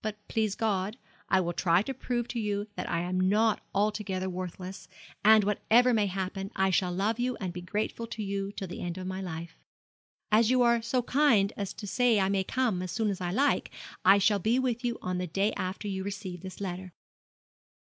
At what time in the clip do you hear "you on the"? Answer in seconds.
14.84-15.26